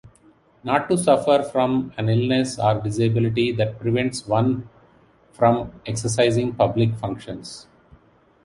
Not 0.63 0.89
to 0.89 0.97
suffer 0.97 1.43
from 1.43 1.93
an 1.95 2.09
illness 2.09 2.57
or 2.57 2.81
disability 2.81 3.51
that 3.51 3.77
prevents 3.77 4.25
one 4.25 4.67
from 5.33 5.79
exercising 5.85 6.55
public 6.55 6.95
functions. 6.95 7.67